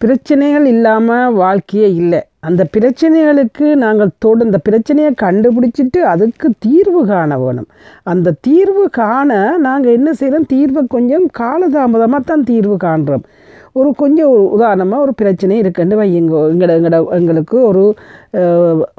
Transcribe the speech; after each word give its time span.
பிரச்சனைகள் 0.00 0.66
இல்லாமல் 0.66 1.32
வாழ்க்கையே 1.32 1.94
இல்லை. 1.94 2.20
அந்த 2.44 2.66
பிரச்சனைகளுக்கு 2.76 3.74
நாங்கள் 3.74 4.10
தொடு 4.18 4.44
அந்த 4.44 4.58
பிரச்சனையை 4.58 5.14
கண்டுபிடிச்சிட்டு 5.22 6.00
அதுக்கு 6.04 6.50
தீர்வு 6.58 7.06
காண 7.06 7.38
வேணும். 7.38 7.68
அந்த 8.02 8.34
தீர்வு 8.40 8.90
காண 8.90 9.30
நாங்கள் 9.58 9.92
என்ன 9.92 10.12
செய்கிறோம் 10.12 10.46
தீர்வை 10.52 10.86
கொஞ்சம் 10.88 11.30
காலதாமதமாக 11.38 12.20
தான் 12.24 12.44
தீர்வு 12.44 12.76
காண்றோம். 12.84 13.24
ஒரு 13.72 13.94
கொஞ்சம் 13.94 14.30
ஒரு 14.30 14.50
உதாரணமாக 14.50 15.02
ஒரு 15.02 15.14
பிரச்சனை 15.14 15.58
இருக்குன்னு 15.58 16.02
வையுங்க 16.02 16.34
எங்கட 16.52 16.72
எங்களோட 16.76 17.10
எங்களுக்கு 17.10 17.62
ஒரு 17.62 17.82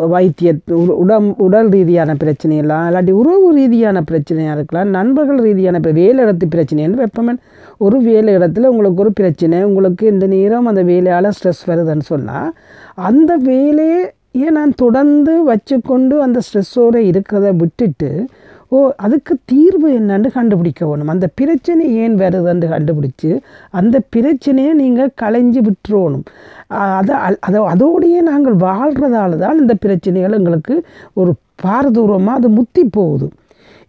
வைத்திய 0.08 0.56
உ- 0.72 0.96
உடம் 0.96 1.38
உடல் 1.38 1.70
ரீதியான 1.70 2.14
பிரச்சனையெல்லாம் 2.14 2.88
இல்லாட்டி 2.90 3.12
உறவு 3.12 3.54
ரீதியான 3.56 4.04
பிரச்சனையாக 4.12 4.56
இருக்கலாம் 4.56 4.90
நண்பர்கள் 4.90 5.38
ரீதியான 5.38 5.78
இப்போ 5.78 5.92
வேலை 5.92 6.26
இடத்து 6.26 6.48
பிரச்சனைன்னு 6.56 7.02
வைப்பமன். 7.04 7.40
ஒரு 7.78 7.98
வேலை 8.00 8.36
இடத்துல 8.36 8.66
உங்களுக்கு 8.66 9.02
ஒரு 9.02 9.14
பிரச்சனை 9.14 9.64
உங்களுக்கு 9.64 10.08
இந்த 10.08 10.28
நேரம் 10.28 10.66
அந்த 10.66 10.84
வேலையால் 10.84 11.32
ஸ்ட்ரெஸ் 11.38 11.64
வருதுன்னு 11.68 12.06
சொன்னால் 12.06 12.52
அந்த 13.08 13.32
வேலையை 13.50 14.50
நான் 14.58 14.74
தொடர்ந்து 14.84 15.34
வச்சுக்கொண்டு 15.52 16.16
அந்த 16.26 16.40
ஸ்ட்ரெஸ்ஸோடு 16.46 17.00
இருக்கிறத 17.12 17.50
விட்டுட்டு 17.62 18.10
ஓ 18.76 18.78
அதுக்கு 19.06 19.34
தீர்வு 19.46 19.88
என்னன்னு 20.00 20.30
கண்டுபிடிக்க 20.32 20.82
வேணும். 20.88 21.12
அந்த 21.14 21.28
பிரச்சனை 21.40 21.84
ஏன் 22.04 22.16
வருதுன்னு 22.22 22.68
கண்டுபிடிச்சு 22.74 23.32
அந்த 23.80 23.96
பிரச்சனையை 24.10 24.74
நீங்கள் 24.74 25.12
களைஞ்சு 25.22 25.62
விட்டுறணும். 25.68 26.26
அதை 27.00 27.16
அதை 27.48 27.60
அதோடையே 27.74 28.22
நாங்கள் 28.32 28.58
வாழ்கிறதால 28.68 29.38
தான் 29.38 29.60
இந்த 29.60 29.74
பிரச்சனைகள் 29.86 30.38
எங்களுக்கு 30.40 30.76
ஒரு 31.14 31.34
பாரதூரமாக 31.64 32.40
அது 32.40 32.50
முத்தி 32.50 32.84
போகுது. 32.98 33.28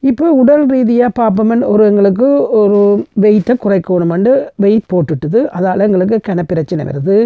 இப்போ 0.03 0.27
உடல் 0.33 0.65
ரீதியாக 0.67 1.11
பார்ப்போமன் 1.21 1.63
ஒரு 1.73 1.85
எங்களுக்கு 1.91 2.27
ஒரு 2.61 2.81
வெயிட்டை 3.25 3.55
குறைக்கணுமெண்டு 3.65 4.33
வெயிட் 4.65 4.91
போட்டுட்டுது. 4.93 5.41
அதால் 5.59 5.85
எங்களுக்கு 5.89 6.19
கன 6.29 6.43
பிரச்சனை 6.43 6.85
வருது. 6.85 7.17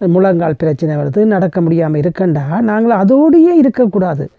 முழங்கால் 0.00 0.56
பிரச்சனை 0.56 0.96
வருது 0.96 1.24
நடக்க 1.24 1.60
முடியாமல் 1.60 2.00
இருக்கண்டா 2.00 2.60
நாங்கள் 2.60 2.98
அதோடையே 2.98 3.52
இருக்கக்கூடாது. 3.52 4.30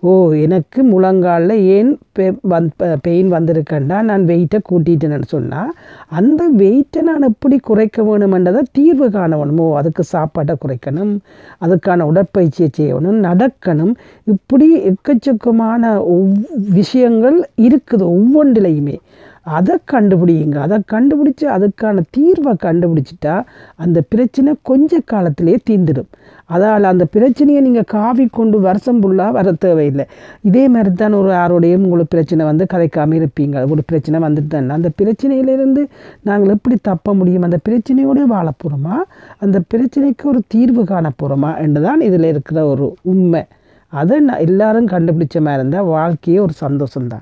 ஓ 0.00 0.32
எனக்கு 0.32 0.82
முழங்காலில் 0.82 1.50
ஏன் 1.50 1.98
பெ 2.18 2.24
வந் 2.50 2.66
பெயின் 3.02 3.32
வந்திருக்கேன்டா 3.32 4.02
நான் 4.02 4.24
வெயிட்டை 4.24 4.58
கூட்டிட்டேன்னு 4.70 5.22
சொன்னால் 5.26 5.70
அந்த 6.08 6.48
வெயிட்டை 6.56 7.02
நான் 7.02 7.22
எப்படி 7.22 7.58
குறைக்க 7.58 8.02
வேணுமென்றதை 8.02 8.62
தீர்வு 8.72 9.10
காண 9.10 9.36
அதுக்கு 9.74 10.04
சாப்பாட்டை 10.04 10.56
குறைக்கணும் 10.64 11.18
அதுக்கான 11.60 12.06
உடற்பயிற்சியை 12.10 12.68
செய்யணும் 12.76 13.20
நடக்கணும். 13.28 13.94
இப்படி 14.24 14.76
எக்கச்சக்கமான 14.76 15.94
ஒவ் 16.14 16.34
விஷயங்கள் 16.54 17.48
இருக்குது 17.56 18.04
ஒவ்வொன்றிலையுமே. 18.16 18.98
அதை 19.44 19.74
கண்டுபிடிங்க 19.92 20.54
அதை 20.54 20.78
கண்டுபிடிச்சி 20.92 21.46
அதுக்கான 21.56 22.02
தீர்வை 22.16 22.52
கண்டுபிடிச்சிட்டா 22.66 23.42
அந்த 23.76 24.00
பிரச்சனை 24.00 24.54
கொஞ்ச 24.62 25.00
காலத்திலே 25.04 25.58
தீர்ந்துடும். 25.70 26.08
அதால் 26.54 26.82
அந்த 26.82 27.04
பிரச்சனையை 27.04 27.62
நீங்கள் 27.62 27.84
காவி 27.84 28.26
கொண்டு 28.26 28.60
வருஷம் 28.60 29.02
ஃபுல்லாக 29.02 29.30
வர 29.30 29.52
தேவையில்லை. 29.52 30.06
இதே 30.42 30.68
மாதிரி 30.68 30.94
தான் 30.94 31.12
ஒரு 31.12 31.30
யாரோடையும் 31.30 31.84
உங்களுக்கு 31.86 32.14
பிரச்சனை 32.16 32.46
வந்து 32.46 32.66
கதைக்காமல் 32.72 33.18
இருப்பீங்க. 33.20 33.70
ஒரு 33.70 33.82
பிரச்சனை 33.86 34.20
வந்துட்டு 34.20 34.46
தான் 34.46 34.70
அந்த 34.70 34.90
பிரச்சனையிலேருந்து 35.02 35.86
நாங்கள் 36.22 36.48
எப்படி 36.48 36.78
தப்ப 36.82 37.14
முடியும்? 37.14 37.42
அந்த 37.42 37.58
பிரச்சனையோடய 37.68 38.26
வாழ 38.26 38.50
போகிறோமா 38.50 38.96
அந்த 39.38 39.60
பிரச்சனைக்கு 39.74 40.22
ஒரு 40.22 40.40
தீர்வு 40.46 40.84
காண 40.84 41.12
போகிறோமா 41.22 41.58
என்று 41.58 41.82
தான் 41.82 42.00
இதில் 42.00 42.24
இருக்கிற 42.24 42.66
ஒரு 42.66 42.96
உண்மை. 43.02 43.44
அதை 43.88 44.20
நான் 44.20 44.38
எல்லாரும் 44.38 44.88
கண்டுபிடிச்ச 44.88 45.40
மாதிரி 45.40 45.60
இருந்தால் 45.60 45.84
வாழ்க்கையே 45.84 46.38
ஒரு 46.38 46.52
சந்தோஷம்தான். 46.60 47.12